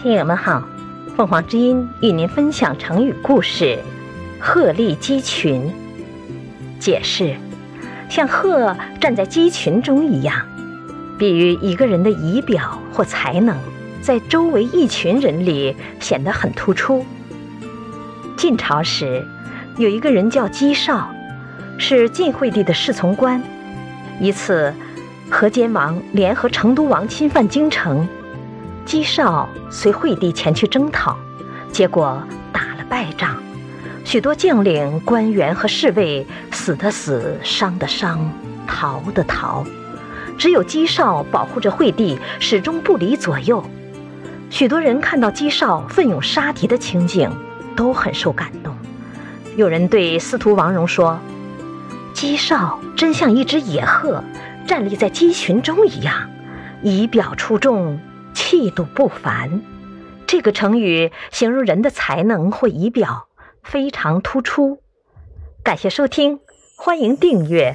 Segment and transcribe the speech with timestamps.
[0.00, 0.62] 听友们好，
[1.16, 3.76] 凤凰之音与您分享成语故事
[4.38, 5.72] “鹤立鸡群”。
[6.78, 7.34] 解释：
[8.08, 10.40] 像鹤站在鸡群中一样，
[11.18, 13.56] 比喻一个人的仪表或才能
[14.00, 17.04] 在周围一群人里显得很突出。
[18.36, 19.26] 晋朝时，
[19.78, 21.10] 有一个人叫姬绍，
[21.76, 23.42] 是晋惠帝的侍从官。
[24.20, 24.72] 一次，
[25.30, 28.06] 河间王联合成都王侵犯京城。
[28.84, 31.16] 姬绍随惠帝前去征讨，
[31.70, 33.36] 结果打了败仗，
[34.02, 38.18] 许多将领、官员和侍卫死的死，伤的伤，
[38.66, 39.62] 逃的逃，
[40.38, 43.62] 只有姬绍保护着惠帝，始终不离左右。
[44.48, 47.30] 许多人看到姬绍奋勇杀敌的情景，
[47.76, 48.74] 都很受感动。
[49.56, 51.18] 有人对司徒王戎说
[52.14, 54.24] ：“姬绍真像一只野鹤，
[54.68, 56.30] 站立在鸡群中一样，
[56.82, 57.98] 仪表出众。”
[58.34, 59.62] 气度不凡，
[60.24, 63.26] 这个成语形容人的才能或仪表
[63.64, 64.80] 非常突出。
[65.64, 66.38] 感谢收听，
[66.76, 67.74] 欢迎订阅。